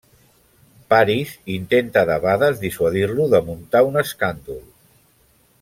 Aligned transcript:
Paris 0.93 1.33
intenta 1.57 2.03
debades 2.11 2.63
dissuadir-lo 2.65 3.31
de 3.37 3.45
muntar 3.51 3.87
un 3.93 4.03
escàndol. 4.07 4.63